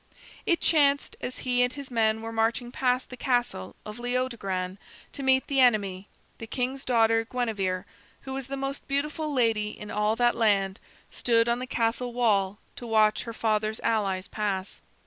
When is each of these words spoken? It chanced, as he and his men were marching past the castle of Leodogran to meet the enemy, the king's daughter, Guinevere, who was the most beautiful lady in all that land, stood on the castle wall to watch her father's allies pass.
It 0.47 0.61
chanced, 0.61 1.15
as 1.21 1.37
he 1.45 1.61
and 1.61 1.71
his 1.71 1.91
men 1.91 2.23
were 2.23 2.31
marching 2.31 2.71
past 2.71 3.11
the 3.11 3.15
castle 3.17 3.75
of 3.85 3.99
Leodogran 3.99 4.79
to 5.13 5.21
meet 5.21 5.45
the 5.45 5.59
enemy, 5.59 6.07
the 6.39 6.47
king's 6.47 6.83
daughter, 6.83 7.23
Guinevere, 7.23 7.83
who 8.21 8.33
was 8.33 8.47
the 8.47 8.57
most 8.57 8.87
beautiful 8.87 9.31
lady 9.31 9.69
in 9.69 9.91
all 9.91 10.15
that 10.15 10.33
land, 10.33 10.79
stood 11.11 11.47
on 11.47 11.59
the 11.59 11.67
castle 11.67 12.13
wall 12.13 12.57
to 12.77 12.87
watch 12.87 13.25
her 13.25 13.33
father's 13.33 13.79
allies 13.81 14.27
pass. 14.27 14.81